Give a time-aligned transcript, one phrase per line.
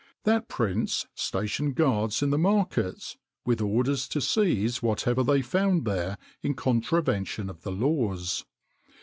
[0.23, 6.17] That prince stationed guards in the markets, with orders to seize whatever they found there
[6.41, 8.43] in contravention of the laws.